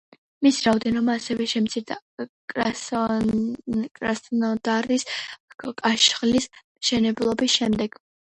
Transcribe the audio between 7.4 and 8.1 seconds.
შემდეგ.